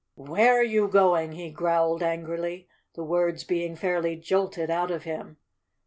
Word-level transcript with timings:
"Where 0.15 0.55
are 0.59 0.63
you 0.63 0.87
going?" 0.87 1.33
he 1.33 1.51
growled 1.51 2.01
angrily, 2.01 2.67
the 2.95 3.03
words 3.03 3.43
being 3.43 3.75
fairly 3.75 4.15
jolted 4.15 4.71
out 4.71 4.89
of 4.89 5.03
him. 5.03 5.37